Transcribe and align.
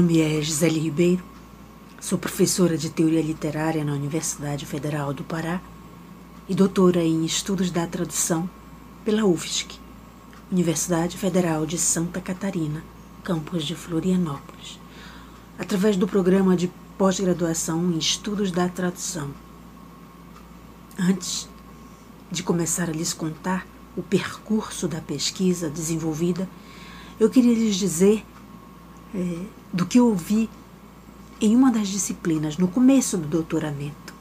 nome 0.00 0.18
é 0.22 0.40
Gisele 0.40 0.80
Ribeiro, 0.80 1.22
sou 2.00 2.18
professora 2.18 2.78
de 2.78 2.88
Teoria 2.88 3.20
Literária 3.20 3.84
na 3.84 3.92
Universidade 3.92 4.64
Federal 4.64 5.12
do 5.12 5.22
Pará 5.22 5.60
e 6.48 6.54
doutora 6.54 7.04
em 7.04 7.22
Estudos 7.26 7.70
da 7.70 7.86
Tradução 7.86 8.48
pela 9.04 9.26
UFSC, 9.26 9.78
Universidade 10.50 11.18
Federal 11.18 11.66
de 11.66 11.76
Santa 11.76 12.18
Catarina, 12.18 12.82
campus 13.22 13.62
de 13.62 13.74
Florianópolis, 13.74 14.80
através 15.58 15.98
do 15.98 16.08
programa 16.08 16.56
de 16.56 16.72
pós-graduação 16.96 17.92
em 17.92 17.98
Estudos 17.98 18.50
da 18.50 18.70
Tradução. 18.70 19.30
Antes 20.98 21.46
de 22.30 22.42
começar 22.42 22.88
a 22.88 22.92
lhes 22.92 23.12
contar 23.12 23.66
o 23.94 24.02
percurso 24.02 24.88
da 24.88 25.02
pesquisa 25.02 25.68
desenvolvida, 25.68 26.48
eu 27.18 27.28
queria 27.28 27.52
lhes 27.52 27.76
dizer 27.76 28.24
é, 29.14 29.59
do 29.72 29.86
que 29.86 30.00
ouvi 30.00 30.48
em 31.40 31.56
uma 31.56 31.70
das 31.70 31.88
disciplinas, 31.88 32.58
no 32.58 32.68
começo 32.68 33.16
do 33.16 33.26
doutoramento. 33.26 34.12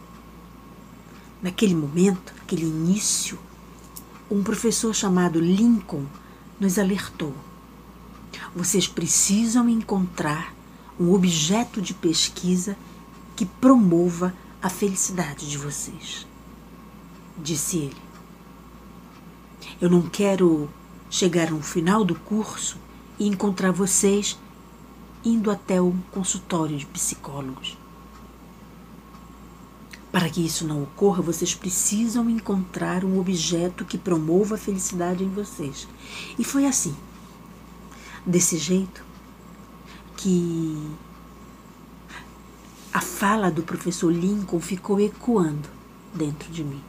Naquele 1.42 1.76
momento, 1.76 2.34
aquele 2.42 2.66
início, 2.66 3.38
um 4.30 4.44
professor 4.44 4.94
chamado 4.94 5.40
Lincoln 5.40 6.06
nos 6.60 6.78
alertou. 6.78 7.34
Vocês 8.56 8.88
precisam 8.88 9.68
encontrar 9.68 10.54
um 11.00 11.14
objeto 11.14 11.82
de 11.82 11.94
pesquisa 11.94 12.78
que 13.36 13.46
promova 13.46 14.34
a 14.62 14.70
felicidade 14.70 15.50
de 15.50 15.58
vocês. 15.58 16.28
Disse 17.38 17.78
ele. 17.78 17.98
Eu 19.80 19.90
não 19.90 20.02
quero 20.02 20.70
chegar 21.10 21.52
no 21.52 21.62
final 21.62 22.04
do 22.04 22.16
curso 22.16 22.78
e 23.18 23.28
encontrar 23.28 23.72
vocês 23.72 24.38
indo 25.24 25.52
até 25.52 25.82
um 25.82 25.98
consultório 26.12 26.78
de 26.78 26.86
psicólogos. 26.86 27.78
Para 30.12 30.30
que 30.30 30.44
isso 30.44 30.66
não 30.66 30.84
ocorra, 30.84 31.22
vocês 31.22 31.54
precisam 31.54 32.30
encontrar 32.30 33.06
um 33.06 33.20
objeto 33.20 33.86
que 33.86 33.98
promova 33.98 34.56
a 34.56 34.58
felicidade 34.58 35.24
em 35.24 35.30
vocês. 35.30 35.88
E 36.38 36.44
foi 36.44 36.66
assim, 36.66 36.96
desse 38.26 38.58
jeito, 38.58 39.04
que 40.18 40.76
a 42.92 43.02
fala 43.02 43.52
do 43.52 43.62
professor 43.62 44.12
Lincoln 44.12 44.60
ficou 44.60 45.00
ecoando 45.00 45.70
dentro 46.14 46.52
de 46.52 46.64
mim. 46.64 46.82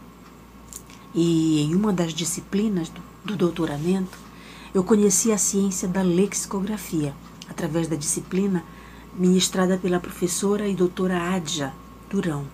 E 1.14 1.60
em 1.60 1.74
uma 1.74 1.92
das 1.92 2.14
disciplinas 2.14 2.88
do, 2.88 3.02
do 3.24 3.36
doutoramento, 3.36 4.16
eu 4.72 4.82
conheci 4.82 5.30
a 5.30 5.36
ciência 5.36 5.86
da 5.86 6.00
lexicografia 6.00 7.14
através 7.50 7.88
da 7.88 7.96
disciplina 7.96 8.64
ministrada 9.12 9.76
pela 9.76 9.98
professora 9.98 10.68
e 10.68 10.74
doutora 10.74 11.34
Adja 11.34 11.74
Durão. 12.08 12.46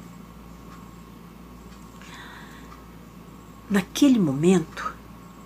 Naquele 3.69 4.19
momento 4.19 4.95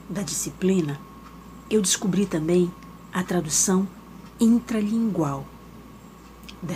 da 0.08 0.22
disciplina, 0.22 1.00
eu 1.68 1.82
descobri 1.82 2.26
também 2.26 2.72
a 3.12 3.22
tradução 3.22 3.88
intralingual. 4.38 5.46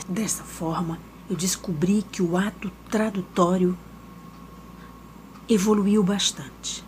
Dessa 0.09 0.43
forma, 0.43 0.99
eu 1.29 1.37
descobri 1.37 2.05
que 2.11 2.23
o 2.23 2.37
ato 2.37 2.73
tradutório 2.91 3.77
evoluiu 5.49 6.03
bastante. 6.03 6.85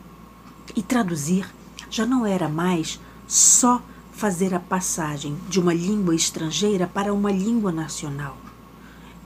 E 0.75 0.83
traduzir 0.83 1.47
já 1.91 2.05
não 2.07 2.27
era 2.27 2.49
mais 2.49 2.99
só 3.29 3.83
fazer 4.17 4.55
a 4.55 4.59
passagem 4.59 5.37
de 5.47 5.61
uma 5.61 5.75
língua 5.75 6.15
estrangeira 6.15 6.87
para 6.87 7.13
uma 7.13 7.31
língua 7.31 7.71
nacional, 7.71 8.39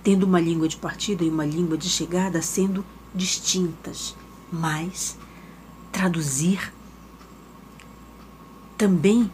tendo 0.02 0.24
uma 0.24 0.40
língua 0.40 0.66
de 0.66 0.76
partida 0.76 1.22
e 1.22 1.30
uma 1.30 1.46
língua 1.46 1.78
de 1.78 1.88
chegada 1.88 2.42
sendo 2.42 2.84
distintas, 3.14 4.16
mas 4.52 5.16
traduzir 5.92 6.72
também 8.76 9.30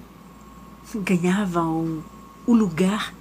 ganhava 0.96 1.62
um, 1.62 2.02
o 2.46 2.52
lugar 2.52 3.14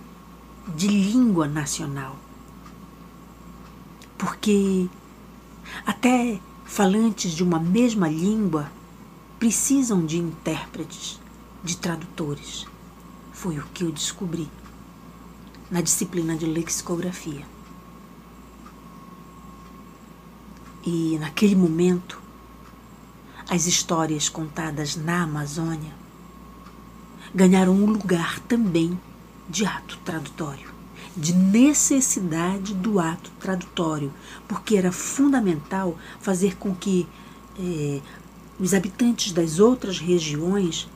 de 0.75 0.90
língua 0.90 1.47
nacional. 1.47 2.18
Porque 4.18 4.90
até 5.85 6.41
falantes 6.66 7.31
de 7.31 7.44
uma 7.44 7.62
mesma 7.62 8.09
língua 8.09 8.69
precisam 9.40 10.06
de 10.06 10.18
intérpretes 10.18 11.24
de 11.66 11.76
tradutores. 11.78 12.68
Foi 13.34 13.58
o 13.58 13.66
que 13.74 13.84
eu 13.84 13.92
descobri 13.92 14.50
na 15.70 15.81
disciplina 15.81 16.38
de 16.38 16.46
lexicografia. 16.46 17.44
E 20.86 21.18
naquele 21.20 21.56
momento, 21.56 22.22
as 23.50 23.66
histórias 23.66 24.30
contadas 24.30 24.96
na 24.96 25.24
Amazônia 25.24 25.94
ganharam 27.34 27.74
um 27.74 27.88
lugar 27.88 28.40
também 28.42 28.98
de 29.50 29.66
ato 29.66 29.98
tradutório, 30.06 30.70
de 31.18 31.34
necessidade 31.34 32.75
do 32.75 33.00
ato 33.00 33.31
tradutório, 33.40 34.14
porque 34.48 34.78
era 34.78 34.92
fundamental 34.92 35.98
fazer 36.20 36.58
com 36.58 36.75
que 36.75 37.08
eh, 37.59 38.02
os 38.59 38.74
habitantes 38.74 39.31
das 39.31 39.59
outras 39.59 40.00
regiões 40.00 40.88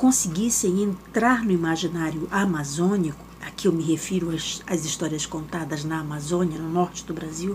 conseguissem 0.00 0.82
entrar 0.82 1.44
no 1.44 1.50
imaginário 1.50 2.26
amazônico, 2.30 3.22
aqui 3.38 3.68
eu 3.68 3.72
me 3.72 3.82
refiro 3.82 4.34
às, 4.34 4.62
às 4.66 4.86
histórias 4.86 5.26
contadas 5.26 5.84
na 5.84 6.00
Amazônia, 6.00 6.58
no 6.58 6.70
norte 6.70 7.04
do 7.04 7.12
Brasil, 7.12 7.54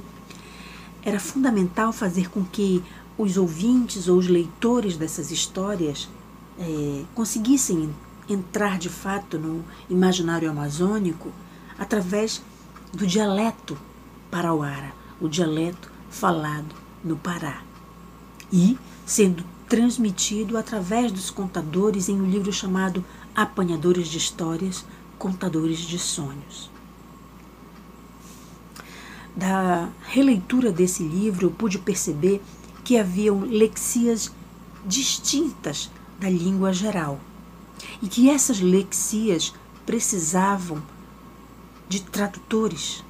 era 1.02 1.20
fundamental 1.20 1.92
fazer 1.92 2.30
com 2.30 2.46
que 2.46 2.84
os 3.18 3.36
ouvintes 3.36 4.08
ou 4.08 4.20
os 4.20 4.28
leitores 4.28 4.96
dessas 4.96 5.32
histórias 5.32 6.08
é, 6.60 7.04
conseguissem 7.16 7.90
entrar 8.30 8.78
de 8.78 8.90
fato 8.90 9.40
no 9.40 9.66
imaginário 9.90 10.48
amazônico 10.48 11.32
através 11.80 12.44
do 12.94 13.08
dialeto 13.08 13.76
parauara, 14.30 14.94
o 15.20 15.28
dialeto 15.28 15.92
falado 16.12 16.76
no 17.04 17.18
Pará. 17.18 17.64
E 18.54 18.78
sendo 19.04 19.44
transmitido 19.68 20.58
através 20.58 21.12
dos 21.12 21.30
contadores 21.30 22.08
em 22.10 22.22
um 22.22 22.30
livro 22.30 22.52
chamado 22.54 23.04
Apanhadores 23.36 24.08
de 24.08 24.18
Histórias, 24.18 24.86
Contadores 25.18 25.80
de 25.80 25.98
Sonhos. 25.98 26.70
Da 29.36 29.90
releitura 30.04 30.72
desse 30.72 31.04
livro, 31.04 31.48
eu 31.48 31.52
pude 31.52 31.78
perceber 31.80 32.42
que 32.84 32.98
haviam 32.98 33.42
lexias 33.42 34.32
distintas 34.86 35.90
da 36.20 36.30
língua 36.30 36.72
geral 36.72 37.20
e 38.02 38.08
que 38.08 38.30
essas 38.30 38.62
lexias 38.62 39.54
precisavam 39.86 40.82
de 41.90 42.02
tradutores 42.02 43.04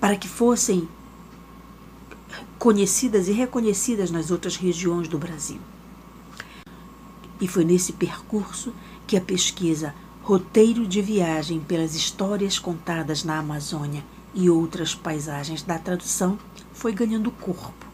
para 0.00 0.16
que 0.16 0.28
fossem 0.28 0.88
conhecidas 2.62 3.26
e 3.26 3.32
reconhecidas 3.32 4.12
nas 4.12 4.30
outras 4.30 4.54
regiões 4.54 5.08
do 5.08 5.18
Brasil. 5.18 5.58
E 7.40 7.48
foi 7.48 7.64
nesse 7.64 7.92
percurso 7.92 8.72
que 9.04 9.16
a 9.16 9.20
pesquisa 9.20 9.92
Roteiro 10.22 10.86
de 10.86 11.02
Viagem 11.02 11.58
pelas 11.58 11.96
Histórias 11.96 12.60
Contadas 12.60 13.24
na 13.24 13.36
Amazônia 13.40 14.04
e 14.32 14.48
Outras 14.48 14.94
Paisagens 14.94 15.64
da 15.64 15.76
Tradução 15.76 16.38
foi 16.72 16.92
ganhando 16.92 17.32
corpo. 17.32 17.84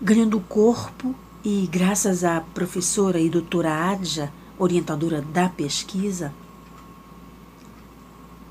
Ganhando 0.00 0.40
corpo 0.40 1.14
e 1.44 1.68
graças 1.70 2.24
à 2.24 2.40
professora 2.40 3.20
e 3.20 3.28
doutora 3.28 3.90
Adja, 3.90 4.32
orientadora 4.58 5.20
da 5.20 5.50
pesquisa, 5.50 6.32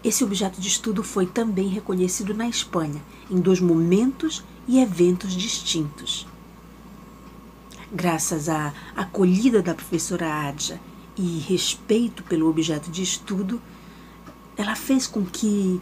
esse 0.04 0.24
objeto 0.24 0.62
de 0.62 0.68
estudo 0.68 1.04
foi 1.04 1.26
também 1.26 1.68
reconhecido 1.68 2.34
na 2.34 2.48
Espanha, 2.48 3.02
em 3.30 3.40
dois 3.40 3.60
momentos 3.60 4.44
e 4.68 4.80
eventos 4.80 5.34
distintos. 5.34 6.26
Graças 7.92 8.48
à 8.48 8.74
acolhida 8.96 9.62
da 9.62 9.74
professora 9.74 10.48
Adja 10.48 10.80
e 11.18 11.40
respeito 11.40 12.24
pelo 12.24 12.48
objeto 12.48 12.90
de 12.90 13.04
estudo, 13.04 13.62
ela 14.56 14.76
fez 14.76 15.08
com 15.08 15.26
que 15.26 15.82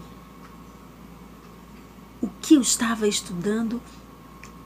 o 2.21 2.27
que 2.41 2.55
eu 2.55 2.61
estava 2.61 3.07
estudando 3.07 3.81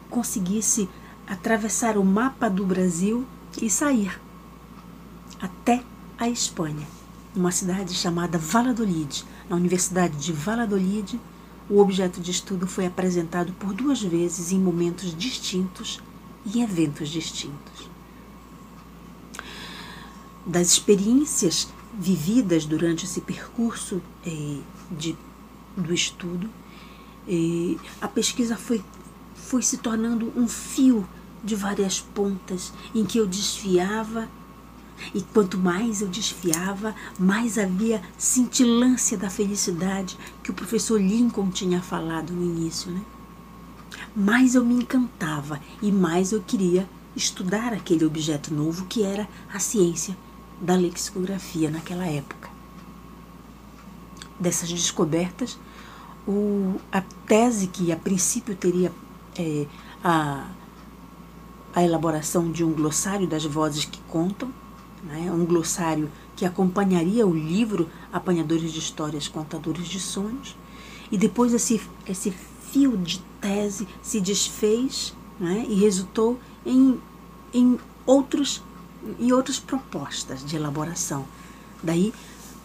conseguisse 0.10 0.88
atravessar 1.28 1.98
o 1.98 2.06
mapa 2.06 2.50
do 2.50 2.66
Brasil 2.66 3.26
e 3.62 3.70
sair 3.70 4.20
até 5.42 5.84
a 6.18 6.30
Espanha, 6.30 6.88
numa 7.36 7.52
cidade 7.52 7.94
chamada 7.94 8.38
Valladolid, 8.38 9.24
na 9.50 9.56
Universidade 9.56 10.18
de 10.18 10.34
Valladolid, 10.34 11.20
o 11.70 11.80
objeto 11.80 12.20
de 12.20 12.32
estudo 12.32 12.68
foi 12.68 12.86
apresentado 12.86 13.54
por 13.54 13.74
duas 13.74 14.02
vezes 14.02 14.52
em 14.52 14.60
momentos 14.60 15.16
distintos 15.16 16.02
e 16.46 16.62
eventos 16.62 17.10
distintos. 17.10 17.90
das 20.46 20.72
experiências 20.72 21.68
vividas 21.94 22.66
durante 22.66 23.06
esse 23.06 23.22
percurso 23.22 24.02
eh, 24.26 24.58
de, 24.90 25.16
do 25.78 25.94
estudo, 25.94 26.50
eh, 27.28 27.76
a 28.02 28.08
pesquisa 28.08 28.58
foi, 28.58 28.84
foi 29.36 29.62
se 29.62 29.78
tornando 29.78 30.34
um 30.36 30.48
fio 30.48 31.08
de 31.44 31.56
várias 31.56 32.00
pontas 32.00 32.74
em 32.94 33.06
que 33.06 33.18
eu 33.18 33.28
desfiava 33.28 34.28
e 35.14 35.22
quanto 35.22 35.58
mais 35.58 36.02
eu 36.02 36.08
desfiava, 36.08 36.96
mais 37.20 37.58
havia 37.58 38.02
cintilância 38.18 39.18
da 39.18 39.30
felicidade 39.30 40.18
que 40.44 40.52
o 40.52 40.54
professor 40.54 41.00
Lincoln 41.00 41.50
tinha 41.50 41.82
falado 41.82 42.32
no 42.34 42.44
início, 42.44 42.92
né? 42.92 43.02
Mais 44.16 44.56
eu 44.56 44.66
me 44.66 44.76
encantava 44.76 45.60
e 45.82 45.92
mais 45.92 46.32
eu 46.32 46.42
queria 46.42 46.88
estudar 47.16 47.74
aquele 47.74 48.06
objeto 48.06 48.54
novo 48.54 48.86
que 48.86 49.04
era 49.04 49.28
a 49.54 49.60
ciência 49.60 50.18
da 50.60 50.76
lexicografia 50.76 51.70
naquela 51.70 52.06
época. 52.06 52.50
Dessas 54.40 54.70
descobertas, 54.70 55.58
o, 56.28 56.80
a 56.92 57.02
tese 57.26 57.68
que 57.68 57.92
a 57.92 57.98
princípio 57.98 58.56
teria 58.56 58.92
é, 59.38 59.66
a, 60.04 60.48
a 61.74 61.84
elaboração 61.84 62.52
de 62.52 62.64
um 62.64 62.72
glossário 62.72 63.28
das 63.28 63.46
vozes 63.46 63.86
que 63.86 64.00
contam, 64.08 64.52
né, 65.04 65.32
um 65.32 65.46
glossário 65.46 66.10
que 66.36 66.46
acompanharia 66.46 67.26
o 67.26 67.34
livro 67.34 67.90
Apanhadores 68.12 68.72
de 68.72 68.80
Histórias, 68.80 69.28
Contadores 69.28 69.88
de 69.88 70.00
Sonhos, 70.00 70.56
e 71.12 71.18
depois 71.18 71.54
esse, 71.54 71.82
esse 72.06 72.32
fio 72.72 72.98
de 72.98 73.20
tese 73.40 73.88
se 74.02 74.22
desfez 74.22 75.14
né, 75.40 75.66
e 75.68 75.76
resultou 75.76 76.40
em, 76.66 77.00
em, 77.54 77.80
outros, 78.06 78.64
em 79.20 79.32
outras 79.32 79.60
propostas 79.60 80.46
de 80.46 80.56
elaboração. 80.56 81.26
Daí 81.84 82.14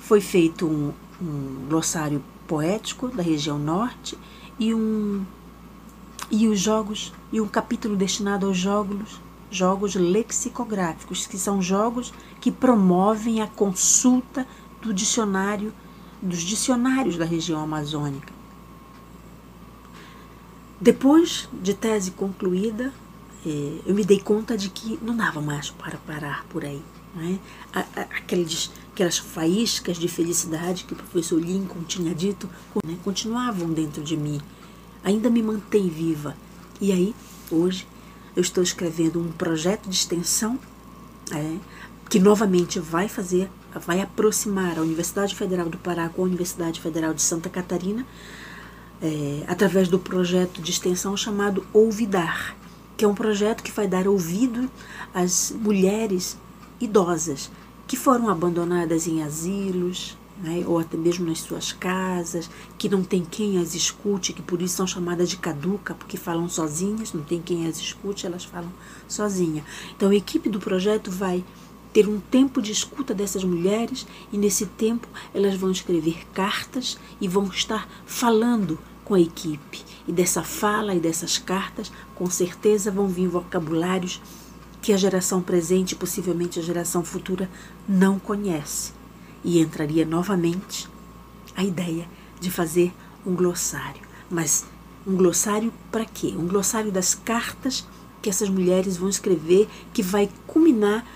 foi 0.00 0.20
feito 0.20 0.66
um, 0.66 0.92
um 1.20 1.66
glossário 1.68 2.22
poético 2.46 3.08
da 3.08 3.22
região 3.22 3.58
norte 3.58 4.16
e 4.58 4.72
um 4.72 5.24
e 6.28 6.48
os 6.48 6.58
jogos 6.58 7.12
e 7.32 7.40
um 7.40 7.46
capítulo 7.46 7.96
destinado 7.96 8.46
aos 8.46 8.56
jogos 8.56 9.20
jogos 9.50 9.94
lexicográficos, 9.94 11.26
que 11.26 11.38
são 11.38 11.62
jogos 11.62 12.12
que 12.40 12.50
promovem 12.50 13.40
a 13.40 13.46
consulta 13.46 14.46
do 14.82 14.92
dicionário 14.92 15.72
dos 16.20 16.40
dicionários 16.40 17.16
da 17.16 17.24
região 17.24 17.60
amazônica. 17.60 18.32
Depois 20.80 21.48
de 21.52 21.72
tese 21.74 22.10
concluída, 22.10 22.92
eh, 23.46 23.80
eu 23.86 23.94
me 23.94 24.04
dei 24.04 24.20
conta 24.20 24.56
de 24.56 24.68
que 24.68 24.98
não 25.02 25.16
dava 25.16 25.40
mais 25.40 25.70
para 25.70 25.96
parar 25.98 26.44
por 26.50 26.64
aí. 26.64 26.82
Né? 27.14 27.38
Aqueles, 28.18 28.70
aquelas 28.92 29.16
faíscas 29.16 29.96
de 29.96 30.06
felicidade 30.06 30.84
que 30.84 30.92
o 30.92 30.96
professor 30.96 31.40
Lincoln 31.40 31.82
tinha 31.84 32.14
dito 32.14 32.48
né, 32.84 32.98
continuavam 33.02 33.72
dentro 33.72 34.02
de 34.02 34.16
mim, 34.16 34.38
ainda 35.02 35.30
me 35.30 35.42
mantém 35.42 35.88
viva. 35.88 36.36
E 36.78 36.92
aí, 36.92 37.14
hoje, 37.50 37.86
eu 38.36 38.42
estou 38.42 38.62
escrevendo 38.62 39.18
um 39.18 39.32
projeto 39.32 39.88
de 39.88 39.96
extensão 39.96 40.58
é, 41.32 41.56
que 42.08 42.20
novamente 42.20 42.78
vai 42.78 43.08
fazer, 43.08 43.50
vai 43.86 44.00
aproximar 44.00 44.78
a 44.78 44.82
Universidade 44.82 45.34
Federal 45.34 45.70
do 45.70 45.78
Pará 45.78 46.08
com 46.10 46.22
a 46.22 46.26
Universidade 46.26 46.80
Federal 46.80 47.14
de 47.14 47.22
Santa 47.22 47.48
Catarina, 47.48 48.06
é, 49.02 49.42
através 49.48 49.88
do 49.88 49.98
projeto 49.98 50.60
de 50.60 50.70
extensão 50.70 51.16
chamado 51.16 51.66
Ouvidar, 51.72 52.54
que 52.96 53.04
é 53.04 53.08
um 53.08 53.14
projeto 53.14 53.62
que 53.62 53.72
vai 53.72 53.88
dar 53.88 54.06
ouvido 54.06 54.70
às 55.14 55.50
mulheres 55.50 56.36
idosas 56.80 57.50
que 57.86 57.96
foram 57.96 58.28
abandonadas 58.28 59.06
em 59.06 59.22
asilos, 59.22 60.16
né, 60.42 60.64
ou 60.66 60.78
até 60.78 60.96
mesmo 60.96 61.26
nas 61.26 61.40
suas 61.40 61.72
casas, 61.72 62.50
que 62.76 62.88
não 62.88 63.02
tem 63.02 63.24
quem 63.24 63.58
as 63.58 63.74
escute, 63.74 64.32
que 64.32 64.42
por 64.42 64.60
isso 64.60 64.76
são 64.76 64.86
chamadas 64.86 65.28
de 65.28 65.36
caduca, 65.36 65.94
porque 65.94 66.16
falam 66.16 66.48
sozinhas, 66.48 67.12
não 67.12 67.22
tem 67.22 67.40
quem 67.40 67.66
as 67.66 67.78
escute, 67.78 68.26
elas 68.26 68.44
falam 68.44 68.72
sozinha. 69.08 69.64
Então 69.96 70.10
a 70.10 70.14
equipe 70.14 70.48
do 70.48 70.60
projeto 70.60 71.10
vai 71.10 71.44
ter 71.92 72.08
um 72.08 72.20
tempo 72.20 72.60
de 72.60 72.72
escuta 72.72 73.14
dessas 73.14 73.42
mulheres 73.42 74.06
e 74.30 74.36
nesse 74.36 74.66
tempo 74.66 75.08
elas 75.32 75.54
vão 75.54 75.70
escrever 75.70 76.26
cartas 76.34 76.98
e 77.20 77.26
vão 77.26 77.46
estar 77.46 77.88
falando 78.04 78.78
com 79.04 79.14
a 79.14 79.20
equipe. 79.20 79.82
E 80.06 80.12
dessa 80.12 80.42
fala 80.42 80.94
e 80.94 81.00
dessas 81.00 81.38
cartas, 81.38 81.90
com 82.14 82.28
certeza 82.28 82.90
vão 82.90 83.08
vir 83.08 83.28
vocabulários 83.28 84.20
que 84.82 84.92
a 84.92 84.96
geração 84.96 85.40
presente 85.40 85.96
possivelmente 85.96 86.58
a 86.58 86.62
geração 86.62 87.02
futura 87.02 87.50
não 87.88 88.18
conhece 88.18 88.95
e 89.46 89.60
entraria 89.60 90.04
novamente 90.04 90.88
a 91.56 91.62
ideia 91.62 92.08
de 92.40 92.50
fazer 92.50 92.92
um 93.24 93.32
glossário. 93.34 94.02
Mas 94.28 94.66
um 95.06 95.14
glossário 95.14 95.72
para 95.90 96.04
quê? 96.04 96.34
Um 96.36 96.48
glossário 96.48 96.90
das 96.90 97.14
cartas 97.14 97.86
que 98.20 98.28
essas 98.28 98.48
mulheres 98.48 98.96
vão 98.96 99.08
escrever, 99.08 99.68
que 99.92 100.02
vai 100.02 100.28
culminar 100.48 101.06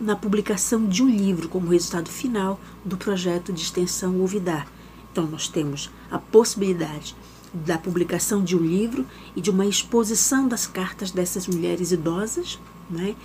na 0.00 0.14
publicação 0.14 0.86
de 0.86 1.02
um 1.02 1.10
livro 1.10 1.48
como 1.48 1.72
resultado 1.72 2.08
final 2.08 2.60
do 2.84 2.96
projeto 2.96 3.52
de 3.52 3.62
extensão 3.62 4.20
Ouvidar. 4.20 4.68
Então, 5.10 5.26
nós 5.26 5.48
temos 5.48 5.90
a 6.08 6.20
possibilidade 6.20 7.16
da 7.52 7.76
publicação 7.76 8.44
de 8.44 8.56
um 8.56 8.60
livro 8.60 9.04
e 9.34 9.40
de 9.40 9.50
uma 9.50 9.66
exposição 9.66 10.46
das 10.46 10.68
cartas 10.68 11.10
dessas 11.10 11.48
mulheres 11.48 11.90
idosas. 11.90 12.60
Né? 12.88 13.16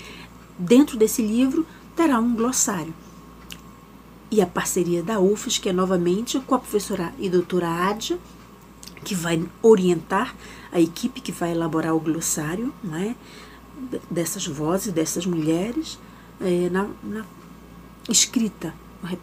Dentro 0.58 0.98
desse 0.98 1.22
livro 1.22 1.64
terá 1.96 2.20
um 2.20 2.34
glossário 2.34 2.94
e 4.32 4.42
a 4.42 4.48
parceria 4.48 5.04
da 5.04 5.20
UFES, 5.20 5.58
que 5.58 5.70
é 5.70 5.74
novamente 5.74 6.40
com 6.40 6.56
a 6.56 6.60
professora 6.60 7.14
e 7.20 7.30
doutora 7.30 7.70
Adja, 7.70 8.18
que 9.04 9.14
vai 9.14 9.44
orientar 9.62 10.36
a 10.72 10.80
equipe 10.80 11.22
que 11.22 11.32
vai 11.32 11.52
elaborar 11.52 11.96
o 11.96 12.00
glossário 12.00 12.74
não 12.84 12.96
é? 12.96 13.16
dessas 14.10 14.48
vozes, 14.48 14.92
dessas 14.92 15.26
mulheres, 15.26 16.00
é, 16.42 16.70
na, 16.70 16.90
na 17.04 17.26
escrita 18.10 18.74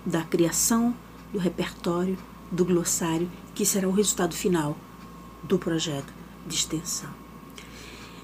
da 0.06 0.22
criação 0.22 0.94
do 1.32 1.38
repertório 1.38 2.16
do 2.50 2.64
glossário, 2.64 3.30
que 3.54 3.64
será 3.64 3.88
o 3.88 3.92
resultado 3.92 4.34
final 4.34 4.76
do 5.42 5.58
projeto 5.58 6.12
de 6.46 6.54
extensão. 6.54 7.10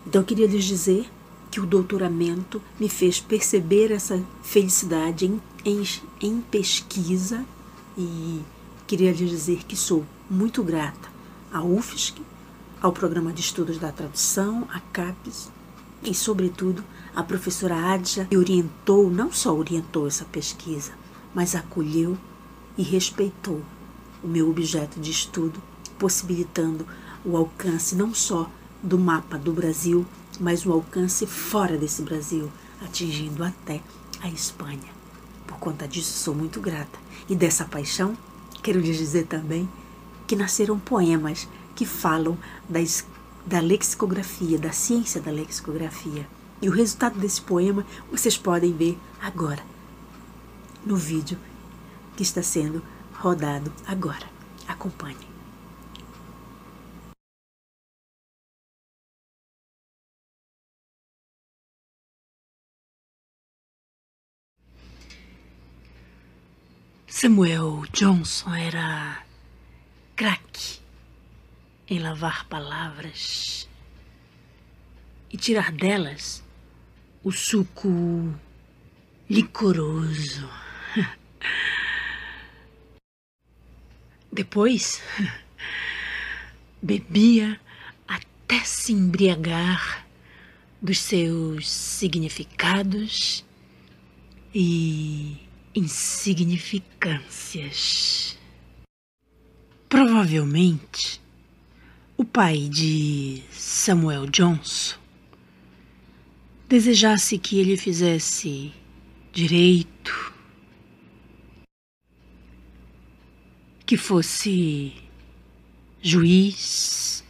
Então, 0.06 0.22
eu 0.22 0.26
queria 0.26 0.46
lhes 0.46 0.64
dizer 0.64 1.10
que 1.50 1.60
o 1.60 1.66
doutoramento 1.66 2.62
me 2.78 2.88
fez 2.88 3.20
perceber 3.20 3.90
essa 3.90 4.22
felicidade 4.42 5.26
em, 5.26 5.40
em, 5.64 5.82
em 6.20 6.40
pesquisa 6.40 7.44
e 7.96 8.40
queria 8.86 9.12
lhe 9.12 9.26
dizer 9.26 9.64
que 9.64 9.76
sou 9.76 10.04
muito 10.30 10.62
grata 10.62 11.08
à 11.52 11.62
UFSC, 11.62 12.20
ao 12.80 12.92
Programa 12.92 13.32
de 13.32 13.40
Estudos 13.40 13.78
da 13.78 13.90
Tradução, 13.90 14.66
à 14.72 14.80
CAPES 14.80 15.50
e, 16.02 16.14
sobretudo, 16.14 16.84
à 17.14 17.22
professora 17.22 17.74
Adja, 17.74 18.26
que 18.26 18.36
orientou, 18.36 19.10
não 19.10 19.32
só 19.32 19.54
orientou 19.54 20.06
essa 20.06 20.24
pesquisa, 20.24 20.92
mas 21.34 21.54
acolheu 21.54 22.16
e 22.76 22.82
respeitou 22.82 23.62
o 24.22 24.28
meu 24.28 24.48
objeto 24.48 25.00
de 25.00 25.10
estudo, 25.10 25.60
possibilitando 25.98 26.86
o 27.24 27.36
alcance 27.36 27.96
não 27.96 28.14
só 28.14 28.48
do 28.82 28.98
mapa 28.98 29.36
do 29.36 29.52
Brasil, 29.52 30.06
mas 30.38 30.64
um 30.64 30.72
alcance 30.72 31.26
fora 31.26 31.76
desse 31.76 32.02
Brasil, 32.02 32.50
atingindo 32.80 33.42
até 33.42 33.80
a 34.20 34.28
Espanha. 34.28 34.97
Por 35.48 35.58
conta 35.58 35.88
disso, 35.88 36.12
sou 36.12 36.34
muito 36.34 36.60
grata. 36.60 36.98
E 37.28 37.34
dessa 37.34 37.64
paixão, 37.64 38.16
quero 38.62 38.78
lhes 38.78 38.98
dizer 38.98 39.26
também 39.26 39.68
que 40.26 40.36
nasceram 40.36 40.78
poemas 40.78 41.48
que 41.74 41.86
falam 41.86 42.36
das, 42.68 43.06
da 43.46 43.58
lexicografia, 43.58 44.58
da 44.58 44.70
ciência 44.72 45.20
da 45.20 45.30
lexicografia. 45.30 46.28
E 46.60 46.68
o 46.68 46.72
resultado 46.72 47.18
desse 47.18 47.40
poema 47.40 47.86
vocês 48.12 48.36
podem 48.36 48.72
ver 48.72 48.98
agora, 49.20 49.62
no 50.84 50.96
vídeo 50.96 51.38
que 52.14 52.22
está 52.22 52.42
sendo 52.42 52.82
rodado 53.14 53.72
agora. 53.86 54.26
Acompanhe. 54.66 55.37
Samuel 67.20 67.82
Johnson 67.92 68.54
era 68.54 69.24
craque 70.14 70.78
em 71.88 71.98
lavar 71.98 72.46
palavras 72.46 73.68
e 75.28 75.36
tirar 75.36 75.72
delas 75.72 76.44
o 77.24 77.32
suco 77.32 78.32
licoroso. 79.28 80.48
Depois, 84.30 85.02
bebia 86.80 87.60
até 88.06 88.62
se 88.62 88.92
embriagar 88.92 90.06
dos 90.80 91.00
seus 91.00 91.68
significados 91.68 93.44
e 94.54 95.47
insignificâncias. 95.78 98.36
Provavelmente, 99.88 101.20
o 102.16 102.24
pai 102.24 102.68
de 102.68 103.44
Samuel 103.52 104.26
Johnson 104.26 104.98
desejasse 106.68 107.38
que 107.38 107.60
ele 107.60 107.76
fizesse 107.76 108.72
direito, 109.32 110.34
que 113.86 113.96
fosse 113.96 114.92
juiz 116.02 117.22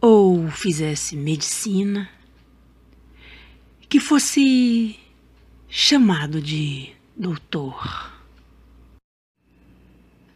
ou 0.00 0.48
fizesse 0.50 1.16
medicina, 1.16 2.08
que 3.88 3.98
fosse 3.98 4.98
chamado 5.68 6.40
de 6.40 6.94
doutor. 7.16 8.12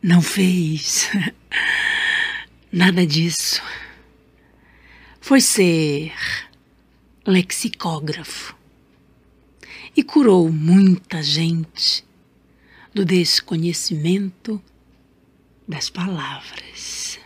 Não 0.02 0.22
fez 0.22 1.10
nada 2.72 3.06
disso. 3.06 3.62
Foi 5.20 5.40
ser 5.40 6.12
lexicógrafo 7.26 8.56
e 9.96 10.02
curou 10.02 10.50
muita 10.50 11.22
gente 11.22 12.04
do 12.94 13.04
desconhecimento 13.04 14.62
das 15.68 15.88
palavras. 15.88 17.19